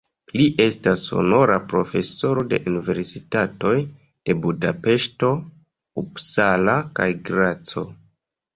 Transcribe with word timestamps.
Li 0.39 0.45
estas 0.63 1.01
honora 1.17 1.57
profesoro 1.73 2.45
de 2.53 2.59
universitatoj 2.71 3.75
de 4.31 4.37
Budapeŝto, 4.47 5.31
Uppsala 6.07 6.79
kaj 7.03 7.09
Graco. 7.33 7.89